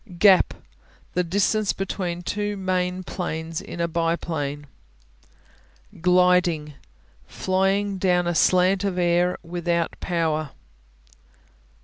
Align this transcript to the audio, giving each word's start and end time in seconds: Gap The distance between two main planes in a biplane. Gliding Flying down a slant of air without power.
Gap 0.17 0.55
The 1.13 1.23
distance 1.23 1.73
between 1.73 2.23
two 2.23 2.57
main 2.57 3.03
planes 3.03 3.61
in 3.61 3.79
a 3.79 3.87
biplane. 3.87 4.65
Gliding 6.01 6.73
Flying 7.27 7.99
down 7.99 8.25
a 8.25 8.33
slant 8.33 8.83
of 8.83 8.97
air 8.97 9.37
without 9.43 9.95
power. 9.99 10.53